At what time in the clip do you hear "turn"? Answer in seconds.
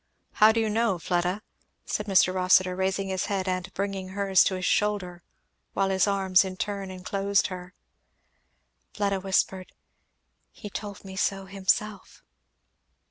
6.57-6.89